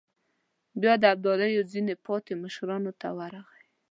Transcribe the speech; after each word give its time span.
بيا 0.81 0.93
د 0.99 1.03
ابداليو 1.13 1.67
ځينو 1.71 1.93
پاتې 2.05 2.33
مشرانو 2.43 2.91
ته 3.01 3.07
ورغی. 3.17 3.65